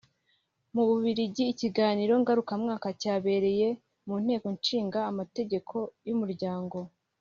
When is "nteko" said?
4.23-4.47